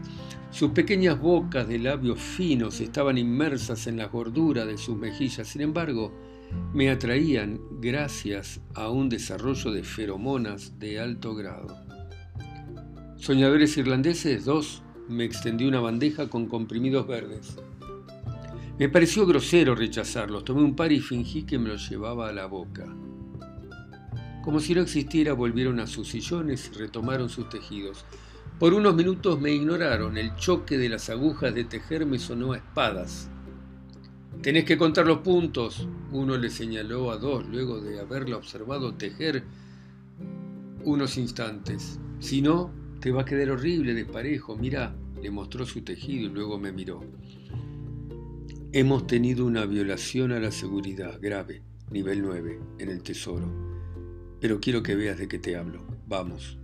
Sus 0.51 0.71
pequeñas 0.71 1.19
bocas 1.19 1.67
de 1.67 1.79
labios 1.79 2.19
finos 2.19 2.79
estaban 2.79 3.17
inmersas 3.17 3.87
en 3.87 3.97
la 3.97 4.05
gordura 4.05 4.65
de 4.65 4.77
sus 4.77 4.95
mejillas. 4.95 5.47
Sin 5.47 5.61
embargo, 5.61 6.13
me 6.73 6.89
atraían 6.89 7.59
gracias 7.81 8.61
a 8.75 8.89
un 8.89 9.09
desarrollo 9.09 9.71
de 9.71 9.83
feromonas 9.83 10.79
de 10.79 10.99
alto 10.99 11.33
grado. 11.33 11.75
Soñadores 13.17 13.77
irlandeses, 13.77 14.45
dos, 14.45 14.82
me 15.09 15.23
extendió 15.23 15.67
una 15.67 15.79
bandeja 15.79 16.29
con 16.29 16.47
comprimidos 16.47 17.07
verdes. 17.07 17.57
Me 18.79 18.89
pareció 18.89 19.25
grosero 19.25 19.75
rechazarlos. 19.75 20.43
Tomé 20.43 20.63
un 20.63 20.75
par 20.75 20.91
y 20.91 20.99
fingí 20.99 21.43
que 21.43 21.59
me 21.59 21.69
los 21.69 21.89
llevaba 21.89 22.29
a 22.29 22.33
la 22.33 22.47
boca. 22.47 22.85
Como 24.43 24.59
si 24.59 24.73
no 24.73 24.81
existiera, 24.81 25.33
volvieron 25.33 25.79
a 25.79 25.87
sus 25.87 26.09
sillones 26.09 26.71
y 26.73 26.77
retomaron 26.77 27.29
sus 27.29 27.49
tejidos. 27.49 28.03
Por 28.59 28.73
unos 28.73 28.95
minutos 28.95 29.39
me 29.39 29.51
ignoraron. 29.51 30.17
El 30.17 30.35
choque 30.35 30.77
de 30.77 30.89
las 30.89 31.09
agujas 31.09 31.53
de 31.53 31.65
tejer 31.65 32.05
me 32.05 32.19
sonó 32.19 32.53
a 32.53 32.57
espadas. 32.57 33.29
Tenés 34.41 34.65
que 34.65 34.77
contar 34.77 35.05
los 35.05 35.19
puntos. 35.19 35.87
Uno 36.11 36.37
le 36.37 36.49
señaló 36.49 37.11
a 37.11 37.17
dos 37.17 37.45
luego 37.47 37.79
de 37.79 37.99
haberla 37.99 38.37
observado 38.37 38.95
tejer 38.95 39.43
unos 40.83 41.17
instantes. 41.17 41.99
Si 42.19 42.41
no, 42.41 42.71
te 43.03 43.11
va 43.11 43.23
a 43.23 43.25
quedar 43.25 43.51
horrible, 43.51 43.93
desparejo. 43.93 44.55
Mirá, 44.55 44.95
le 45.21 45.29
mostró 45.29 45.65
su 45.65 45.81
tejido 45.81 46.27
y 46.27 46.29
luego 46.29 46.57
me 46.57 46.71
miró. 46.71 47.03
Hemos 48.71 49.07
tenido 49.07 49.45
una 49.45 49.65
violación 49.65 50.31
a 50.31 50.39
la 50.39 50.51
seguridad 50.51 51.19
grave, 51.21 51.63
nivel 51.91 52.21
9, 52.21 52.59
en 52.79 52.89
el 52.89 53.03
tesoro. 53.03 53.45
Pero 54.39 54.61
quiero 54.61 54.81
que 54.81 54.95
veas 54.95 55.17
de 55.17 55.27
qué 55.27 55.37
te 55.37 55.57
hablo. 55.57 55.85
Vamos. 56.07 56.57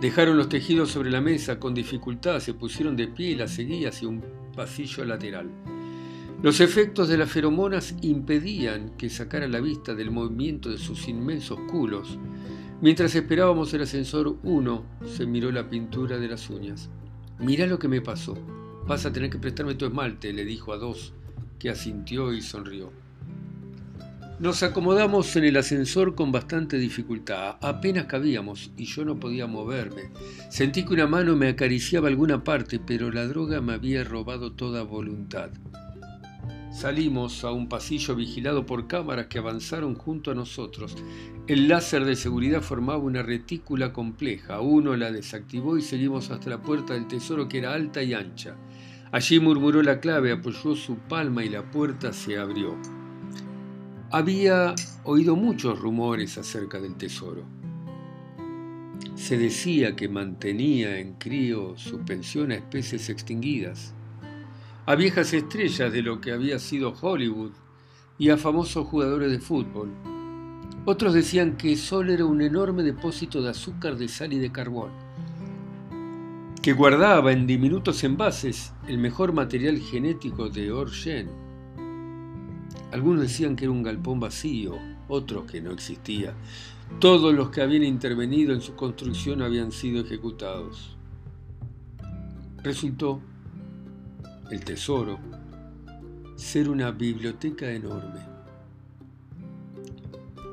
Dejaron 0.00 0.36
los 0.36 0.48
tejidos 0.48 0.92
sobre 0.92 1.10
la 1.10 1.20
mesa 1.20 1.58
con 1.58 1.74
dificultad, 1.74 2.38
se 2.38 2.54
pusieron 2.54 2.94
de 2.94 3.08
pie 3.08 3.30
y 3.30 3.34
la 3.34 3.48
seguí 3.48 3.86
hacia 3.86 4.06
un 4.06 4.22
pasillo 4.54 5.04
lateral. 5.04 5.50
Los 6.40 6.60
efectos 6.60 7.08
de 7.08 7.18
las 7.18 7.32
feromonas 7.32 7.96
impedían 8.00 8.90
que 8.96 9.10
sacara 9.10 9.48
la 9.48 9.60
vista 9.60 9.92
del 9.92 10.12
movimiento 10.12 10.70
de 10.70 10.78
sus 10.78 11.08
inmensos 11.08 11.58
culos 11.68 12.16
Mientras 12.82 13.14
esperábamos 13.14 13.74
el 13.74 13.82
ascensor, 13.82 14.38
uno 14.42 14.86
se 15.04 15.26
miró 15.26 15.52
la 15.52 15.68
pintura 15.68 16.18
de 16.18 16.28
las 16.28 16.48
uñas. 16.48 16.88
Mira 17.38 17.66
lo 17.66 17.78
que 17.78 17.88
me 17.88 18.00
pasó. 18.00 18.38
Vas 18.86 19.04
a 19.04 19.12
tener 19.12 19.28
que 19.28 19.38
prestarme 19.38 19.74
tu 19.74 19.84
esmalte, 19.84 20.32
le 20.32 20.46
dijo 20.46 20.72
a 20.72 20.78
dos, 20.78 21.12
que 21.58 21.68
asintió 21.68 22.32
y 22.32 22.40
sonrió. 22.40 22.90
Nos 24.38 24.62
acomodamos 24.62 25.36
en 25.36 25.44
el 25.44 25.58
ascensor 25.58 26.14
con 26.14 26.32
bastante 26.32 26.78
dificultad. 26.78 27.56
Apenas 27.60 28.06
cabíamos 28.06 28.70
y 28.78 28.86
yo 28.86 29.04
no 29.04 29.20
podía 29.20 29.46
moverme. 29.46 30.10
Sentí 30.48 30.86
que 30.86 30.94
una 30.94 31.06
mano 31.06 31.36
me 31.36 31.48
acariciaba 31.48 32.08
alguna 32.08 32.42
parte, 32.42 32.78
pero 32.78 33.10
la 33.10 33.26
droga 33.26 33.60
me 33.60 33.74
había 33.74 34.04
robado 34.04 34.52
toda 34.52 34.82
voluntad. 34.84 35.50
Salimos 36.70 37.42
a 37.42 37.50
un 37.50 37.68
pasillo 37.68 38.14
vigilado 38.14 38.64
por 38.64 38.86
cámaras 38.86 39.26
que 39.26 39.38
avanzaron 39.38 39.96
junto 39.96 40.30
a 40.30 40.36
nosotros. 40.36 40.96
El 41.48 41.66
láser 41.66 42.04
de 42.04 42.14
seguridad 42.14 42.62
formaba 42.62 42.98
una 42.98 43.22
retícula 43.22 43.92
compleja. 43.92 44.60
Uno 44.60 44.94
la 44.96 45.10
desactivó 45.10 45.76
y 45.76 45.82
seguimos 45.82 46.30
hasta 46.30 46.48
la 46.48 46.62
puerta 46.62 46.94
del 46.94 47.08
tesoro 47.08 47.48
que 47.48 47.58
era 47.58 47.74
alta 47.74 48.04
y 48.04 48.14
ancha. 48.14 48.56
Allí 49.10 49.40
murmuró 49.40 49.82
la 49.82 49.98
clave, 49.98 50.30
apoyó 50.30 50.76
su 50.76 50.96
palma 50.96 51.44
y 51.44 51.48
la 51.48 51.68
puerta 51.68 52.12
se 52.12 52.38
abrió. 52.38 52.76
Había 54.12 54.76
oído 55.02 55.34
muchos 55.34 55.76
rumores 55.80 56.38
acerca 56.38 56.80
del 56.80 56.94
tesoro. 56.96 57.42
Se 59.16 59.36
decía 59.36 59.96
que 59.96 60.08
mantenía 60.08 61.00
en 61.00 61.14
crío 61.14 61.76
su 61.76 62.04
pensión 62.04 62.52
a 62.52 62.54
especies 62.54 63.08
extinguidas 63.08 63.92
a 64.90 64.96
viejas 64.96 65.32
estrellas 65.32 65.92
de 65.92 66.02
lo 66.02 66.20
que 66.20 66.32
había 66.32 66.58
sido 66.58 66.92
Hollywood 67.00 67.52
y 68.18 68.30
a 68.30 68.36
famosos 68.36 68.88
jugadores 68.88 69.30
de 69.30 69.38
fútbol. 69.38 69.88
Otros 70.84 71.14
decían 71.14 71.56
que 71.56 71.76
Sol 71.76 72.10
era 72.10 72.24
un 72.24 72.42
enorme 72.42 72.82
depósito 72.82 73.40
de 73.40 73.50
azúcar, 73.50 73.96
de 73.96 74.08
sal 74.08 74.32
y 74.32 74.40
de 74.40 74.50
carbón, 74.50 74.90
que 76.60 76.72
guardaba 76.72 77.30
en 77.30 77.46
diminutos 77.46 78.02
envases 78.02 78.72
el 78.88 78.98
mejor 78.98 79.32
material 79.32 79.78
genético 79.78 80.48
de 80.48 80.72
Orgen. 80.72 81.30
Algunos 82.90 83.22
decían 83.22 83.54
que 83.54 83.66
era 83.66 83.72
un 83.72 83.84
galpón 83.84 84.18
vacío, 84.18 84.74
otros 85.06 85.44
que 85.48 85.60
no 85.60 85.70
existía. 85.70 86.34
Todos 86.98 87.32
los 87.32 87.50
que 87.50 87.62
habían 87.62 87.84
intervenido 87.84 88.52
en 88.52 88.60
su 88.60 88.74
construcción 88.74 89.40
habían 89.40 89.70
sido 89.70 90.00
ejecutados. 90.00 90.96
Resultó 92.64 93.22
el 94.50 94.64
tesoro, 94.64 95.18
ser 96.36 96.68
una 96.68 96.90
biblioteca 96.90 97.70
enorme. 97.70 98.20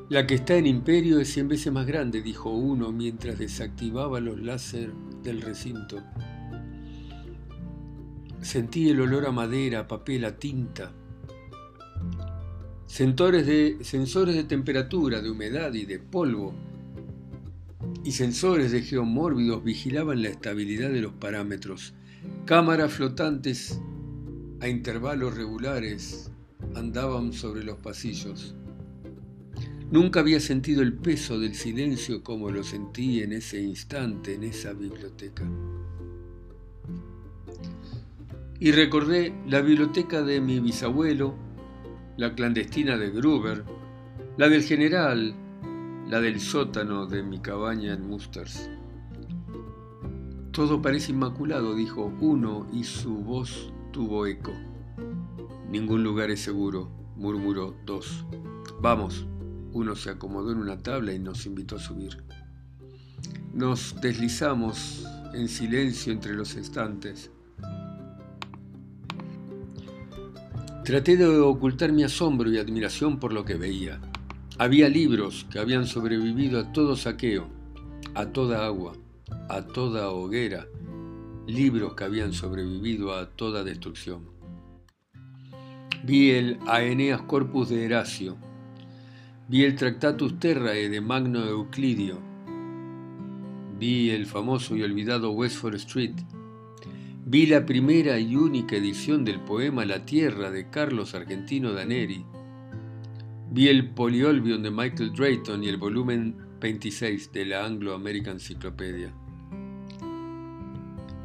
La 0.08 0.26
que 0.26 0.36
está 0.36 0.56
en 0.56 0.66
Imperio 0.66 1.20
es 1.20 1.32
cien 1.32 1.48
veces 1.48 1.72
más 1.72 1.86
grande, 1.86 2.22
dijo 2.22 2.50
uno 2.50 2.92
mientras 2.92 3.38
desactivaba 3.38 4.20
los 4.20 4.40
láser 4.40 4.92
del 5.22 5.42
recinto. 5.42 6.02
Sentí 8.40 8.88
el 8.88 9.00
olor 9.00 9.26
a 9.26 9.32
madera, 9.32 9.80
a 9.80 9.88
papel, 9.88 10.24
a 10.24 10.38
tinta. 10.38 10.92
Sensores 12.86 13.46
de, 13.46 13.78
sensores 13.82 14.34
de 14.34 14.44
temperatura, 14.44 15.20
de 15.20 15.30
humedad 15.30 15.74
y 15.74 15.84
de 15.84 15.98
polvo 15.98 16.54
y 18.04 18.12
sensores 18.12 18.72
de 18.72 18.82
geomórbidos 18.82 19.62
vigilaban 19.62 20.22
la 20.22 20.30
estabilidad 20.30 20.90
de 20.90 21.02
los 21.02 21.12
parámetros. 21.12 21.92
Cámaras 22.44 22.92
flotantes 22.92 23.80
a 24.60 24.68
intervalos 24.68 25.36
regulares 25.36 26.30
andaban 26.74 27.32
sobre 27.32 27.64
los 27.64 27.78
pasillos. 27.78 28.54
Nunca 29.90 30.20
había 30.20 30.40
sentido 30.40 30.82
el 30.82 30.92
peso 30.92 31.38
del 31.38 31.54
silencio 31.54 32.22
como 32.22 32.50
lo 32.50 32.62
sentí 32.62 33.22
en 33.22 33.32
ese 33.32 33.60
instante 33.60 34.34
en 34.34 34.44
esa 34.44 34.72
biblioteca. 34.72 35.44
Y 38.60 38.72
recordé 38.72 39.32
la 39.46 39.60
biblioteca 39.60 40.22
de 40.22 40.40
mi 40.40 40.60
bisabuelo, 40.60 41.34
la 42.16 42.34
clandestina 42.34 42.96
de 42.98 43.10
Gruber, 43.10 43.64
la 44.36 44.48
del 44.48 44.62
general, 44.62 45.34
la 46.08 46.20
del 46.20 46.40
sótano 46.40 47.06
de 47.06 47.22
mi 47.22 47.38
cabaña 47.38 47.94
en 47.94 48.08
Musters. 48.08 48.68
Todo 50.58 50.82
parece 50.82 51.12
inmaculado, 51.12 51.76
dijo 51.76 52.12
uno, 52.20 52.66
y 52.72 52.82
su 52.82 53.14
voz 53.14 53.72
tuvo 53.92 54.26
eco. 54.26 54.50
Ningún 55.70 56.02
lugar 56.02 56.32
es 56.32 56.40
seguro, 56.40 56.90
murmuró 57.14 57.76
dos. 57.86 58.24
Vamos. 58.80 59.24
Uno 59.72 59.94
se 59.94 60.10
acomodó 60.10 60.50
en 60.50 60.58
una 60.58 60.76
tabla 60.82 61.12
y 61.12 61.20
nos 61.20 61.46
invitó 61.46 61.76
a 61.76 61.78
subir. 61.78 62.24
Nos 63.54 64.00
deslizamos 64.00 65.06
en 65.32 65.46
silencio 65.46 66.12
entre 66.12 66.34
los 66.34 66.56
estantes. 66.56 67.30
Traté 70.84 71.16
de 71.16 71.38
ocultar 71.38 71.92
mi 71.92 72.02
asombro 72.02 72.50
y 72.50 72.58
admiración 72.58 73.20
por 73.20 73.32
lo 73.32 73.44
que 73.44 73.54
veía. 73.54 74.00
Había 74.58 74.88
libros 74.88 75.46
que 75.52 75.60
habían 75.60 75.86
sobrevivido 75.86 76.58
a 76.58 76.72
todo 76.72 76.96
saqueo, 76.96 77.46
a 78.16 78.26
toda 78.26 78.66
agua, 78.66 78.94
a 79.48 79.62
toda 79.62 80.10
hoguera, 80.10 80.66
libros 81.46 81.94
que 81.94 82.04
habían 82.04 82.32
sobrevivido 82.32 83.14
a 83.14 83.30
toda 83.30 83.64
destrucción. 83.64 84.26
Vi 86.04 86.30
el 86.30 86.58
Aeneas 86.66 87.22
Corpus 87.22 87.68
de 87.68 87.84
Heracio, 87.84 88.36
vi 89.48 89.64
el 89.64 89.74
Tractatus 89.74 90.38
Terrae 90.38 90.88
de 90.88 91.00
Magno 91.00 91.44
Euclidio, 91.44 92.18
vi 93.78 94.10
el 94.10 94.26
famoso 94.26 94.76
y 94.76 94.82
olvidado 94.82 95.32
Westford 95.32 95.74
Street, 95.76 96.14
vi 97.24 97.46
la 97.46 97.66
primera 97.66 98.18
y 98.18 98.36
única 98.36 98.76
edición 98.76 99.24
del 99.24 99.40
poema 99.40 99.84
La 99.84 100.04
Tierra 100.04 100.50
de 100.50 100.70
Carlos 100.70 101.14
Argentino 101.14 101.72
Daneri, 101.72 102.24
Vi 103.50 103.68
el 103.68 103.88
Polyolbion 103.90 104.62
de 104.62 104.70
Michael 104.70 105.14
Drayton 105.14 105.64
y 105.64 105.68
el 105.68 105.78
volumen 105.78 106.36
26 106.60 107.32
de 107.32 107.44
la 107.44 107.64
Anglo 107.64 107.94
American 107.94 108.34
Encyclopedia. 108.34 109.12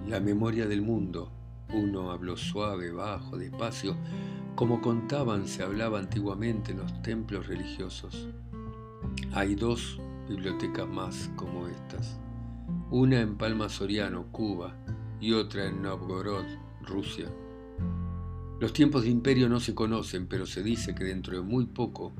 La 0.07 0.19
memoria 0.19 0.67
del 0.67 0.83
mundo. 0.83 1.31
Uno 1.73 2.11
habló 2.11 2.37
suave, 2.37 2.91
bajo, 2.91 3.35
despacio, 3.39 3.97
como 4.53 4.79
contaban 4.79 5.47
se 5.47 5.63
hablaba 5.63 5.97
antiguamente 5.97 6.71
en 6.71 6.77
los 6.77 7.01
templos 7.01 7.47
religiosos. 7.47 8.29
Hay 9.31 9.55
dos 9.55 9.99
bibliotecas 10.29 10.87
más 10.87 11.31
como 11.35 11.67
estas. 11.67 12.19
Una 12.91 13.19
en 13.19 13.35
Palma 13.35 13.69
Soriano, 13.69 14.27
Cuba, 14.31 14.75
y 15.19 15.33
otra 15.33 15.65
en 15.65 15.81
Novgorod, 15.81 16.45
Rusia. 16.83 17.25
Los 18.59 18.71
tiempos 18.71 19.01
de 19.01 19.09
imperio 19.09 19.49
no 19.49 19.59
se 19.59 19.73
conocen, 19.73 20.27
pero 20.27 20.45
se 20.45 20.61
dice 20.61 20.93
que 20.93 21.05
dentro 21.05 21.35
de 21.35 21.41
muy 21.41 21.65
poco 21.65 22.13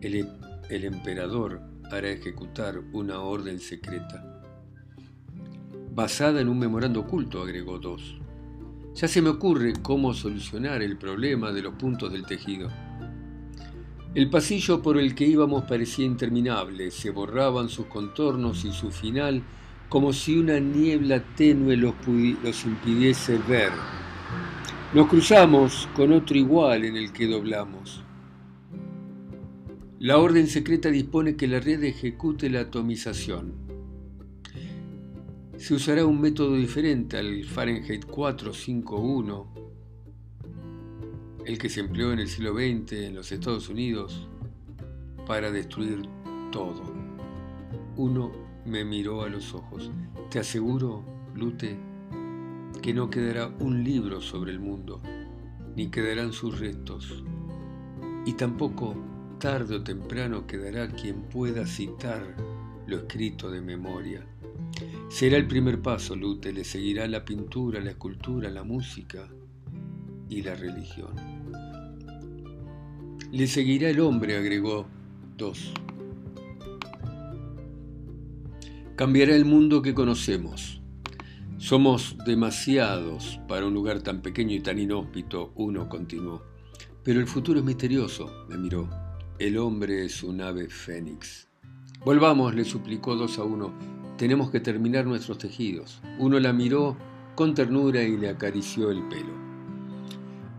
el, 0.00 0.28
el 0.70 0.84
emperador 0.84 1.77
hará 1.90 2.10
ejecutar 2.10 2.80
una 2.92 3.20
orden 3.20 3.58
secreta. 3.60 4.42
Basada 5.94 6.40
en 6.40 6.48
un 6.48 6.58
memorando 6.58 7.00
oculto, 7.00 7.42
agregó 7.42 7.78
dos. 7.78 8.18
Ya 8.94 9.08
se 9.08 9.22
me 9.22 9.30
ocurre 9.30 9.74
cómo 9.82 10.14
solucionar 10.14 10.82
el 10.82 10.96
problema 10.96 11.52
de 11.52 11.62
los 11.62 11.74
puntos 11.74 12.12
del 12.12 12.26
tejido. 12.26 12.70
El 14.14 14.30
pasillo 14.30 14.82
por 14.82 14.98
el 14.98 15.14
que 15.14 15.26
íbamos 15.26 15.64
parecía 15.64 16.06
interminable, 16.06 16.90
se 16.90 17.10
borraban 17.10 17.68
sus 17.68 17.86
contornos 17.86 18.64
y 18.64 18.72
su 18.72 18.90
final 18.90 19.42
como 19.88 20.12
si 20.12 20.38
una 20.38 20.58
niebla 20.58 21.22
tenue 21.36 21.76
los 21.76 21.94
impidiese 22.64 23.38
ver. 23.48 23.72
Nos 24.94 25.06
cruzamos 25.08 25.88
con 25.94 26.12
otro 26.12 26.36
igual 26.36 26.84
en 26.84 26.96
el 26.96 27.12
que 27.12 27.26
doblamos. 27.26 28.02
La 30.00 30.18
orden 30.18 30.46
secreta 30.46 30.90
dispone 30.90 31.34
que 31.34 31.48
la 31.48 31.58
red 31.58 31.82
ejecute 31.82 32.48
la 32.48 32.60
atomización. 32.60 33.52
Se 35.56 35.74
usará 35.74 36.06
un 36.06 36.20
método 36.20 36.54
diferente 36.54 37.16
al 37.16 37.44
Fahrenheit 37.44 38.04
451, 38.04 39.54
el 41.46 41.58
que 41.58 41.68
se 41.68 41.80
empleó 41.80 42.12
en 42.12 42.20
el 42.20 42.28
siglo 42.28 42.54
XX 42.54 42.92
en 42.92 43.16
los 43.16 43.32
Estados 43.32 43.68
Unidos 43.68 44.28
para 45.26 45.50
destruir 45.50 46.02
todo. 46.52 46.94
Uno 47.96 48.30
me 48.64 48.84
miró 48.84 49.22
a 49.22 49.28
los 49.28 49.52
ojos. 49.52 49.90
Te 50.30 50.38
aseguro, 50.38 51.04
Lute, 51.34 51.76
que 52.80 52.94
no 52.94 53.10
quedará 53.10 53.48
un 53.58 53.82
libro 53.82 54.20
sobre 54.20 54.52
el 54.52 54.60
mundo, 54.60 55.02
ni 55.74 55.88
quedarán 55.88 56.32
sus 56.32 56.60
restos, 56.60 57.24
y 58.24 58.34
tampoco 58.34 58.94
tarde 59.38 59.76
o 59.76 59.82
temprano 59.82 60.46
quedará 60.46 60.88
quien 60.88 61.22
pueda 61.22 61.66
citar 61.66 62.22
lo 62.86 62.98
escrito 62.98 63.50
de 63.50 63.60
memoria. 63.60 64.24
Será 65.08 65.36
el 65.36 65.46
primer 65.46 65.80
paso, 65.80 66.16
Lute, 66.16 66.52
le 66.52 66.64
seguirá 66.64 67.06
la 67.06 67.24
pintura, 67.24 67.80
la 67.80 67.90
escultura, 67.90 68.50
la 68.50 68.64
música 68.64 69.28
y 70.28 70.42
la 70.42 70.54
religión. 70.54 71.14
Le 73.30 73.46
seguirá 73.46 73.90
el 73.90 74.00
hombre, 74.00 74.36
agregó 74.36 74.86
dos. 75.36 75.72
Cambiará 78.96 79.36
el 79.36 79.44
mundo 79.44 79.82
que 79.82 79.94
conocemos 79.94 80.78
somos 81.58 82.16
demasiados 82.24 83.40
para 83.48 83.66
un 83.66 83.74
lugar 83.74 84.00
tan 84.00 84.22
pequeño 84.22 84.54
y 84.54 84.60
tan 84.60 84.78
inhóspito, 84.78 85.52
uno 85.56 85.88
continuó. 85.88 86.42
Pero 87.02 87.18
el 87.18 87.26
futuro 87.26 87.58
es 87.58 87.64
misterioso, 87.64 88.46
me 88.48 88.56
miró. 88.56 88.88
El 89.38 89.56
hombre 89.58 90.04
es 90.04 90.22
un 90.22 90.40
ave 90.40 90.68
fénix. 90.68 91.48
Volvamos, 92.04 92.54
le 92.54 92.64
suplicó 92.64 93.14
dos 93.14 93.38
a 93.38 93.44
uno. 93.44 93.72
Tenemos 94.16 94.50
que 94.50 94.60
terminar 94.60 95.06
nuestros 95.06 95.38
tejidos. 95.38 96.00
Uno 96.18 96.40
la 96.40 96.52
miró 96.52 96.96
con 97.36 97.54
ternura 97.54 98.02
y 98.02 98.16
le 98.16 98.28
acarició 98.28 98.90
el 98.90 99.06
pelo. 99.08 99.32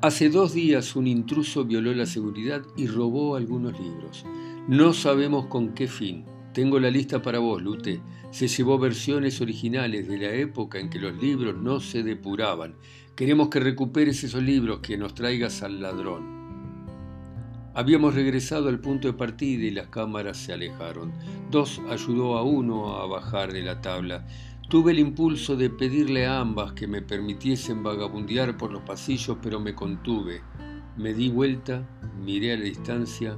Hace 0.01 0.29
dos 0.29 0.53
días 0.53 0.95
un 0.95 1.07
intruso 1.07 1.65
violó 1.65 1.93
la 1.93 2.05
seguridad 2.05 2.61
y 2.77 2.87
robó 2.87 3.35
algunos 3.35 3.77
libros. 3.79 4.25
No 4.69 4.93
sabemos 4.93 5.47
con 5.47 5.73
qué 5.73 5.87
fin. 5.87 6.23
Tengo 6.53 6.79
la 6.79 6.89
lista 6.89 7.21
para 7.21 7.39
vos, 7.39 7.61
Lute 7.61 8.01
se 8.31 8.47
llevó 8.47 8.77
versiones 8.77 9.41
originales 9.41 10.07
de 10.07 10.17
la 10.17 10.31
época 10.33 10.79
en 10.79 10.89
que 10.89 10.99
los 10.99 11.19
libros 11.21 11.55
no 11.55 11.79
se 11.79 12.03
depuraban. 12.03 12.75
Queremos 13.15 13.49
que 13.49 13.59
recuperes 13.59 14.23
esos 14.23 14.43
libros, 14.43 14.79
que 14.79 14.97
nos 14.97 15.15
traigas 15.15 15.63
al 15.63 15.81
ladrón. 15.81 16.38
Habíamos 17.73 18.15
regresado 18.15 18.69
al 18.69 18.79
punto 18.79 19.07
de 19.07 19.13
partida 19.13 19.65
y 19.65 19.71
las 19.71 19.87
cámaras 19.87 20.37
se 20.37 20.53
alejaron. 20.53 21.13
Dos 21.51 21.81
ayudó 21.89 22.37
a 22.37 22.43
uno 22.43 22.97
a 22.97 23.05
bajar 23.05 23.53
de 23.53 23.63
la 23.63 23.81
tabla. 23.81 24.25
Tuve 24.69 24.91
el 24.91 24.99
impulso 24.99 25.55
de 25.55 25.69
pedirle 25.69 26.25
a 26.25 26.39
ambas 26.39 26.73
que 26.73 26.87
me 26.87 27.01
permitiesen 27.01 27.83
vagabundear 27.83 28.57
por 28.57 28.71
los 28.71 28.83
pasillos, 28.83 29.37
pero 29.41 29.59
me 29.59 29.73
contuve. 29.73 30.41
Me 30.97 31.13
di 31.13 31.29
vuelta, 31.29 31.87
miré 32.23 32.53
a 32.53 32.57
la 32.57 32.65
distancia 32.65 33.37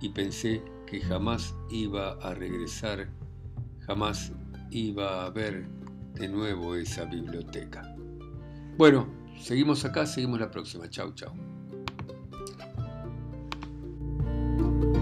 y 0.00 0.10
pensé 0.10 0.62
que 0.86 1.00
jamás 1.00 1.54
iba 1.70 2.12
a 2.12 2.34
regresar 2.34 3.08
jamás 3.88 4.32
iba 4.70 5.24
a 5.24 5.30
ver 5.30 5.66
de 6.12 6.28
nuevo 6.28 6.76
esa 6.76 7.06
biblioteca. 7.06 7.82
Bueno, 8.76 9.08
seguimos 9.40 9.84
acá, 9.86 10.04
seguimos 10.04 10.38
la 10.38 10.50
próxima. 10.50 10.90
Chau, 10.90 11.14
chau. 11.14 11.57
Bye. 14.58 14.97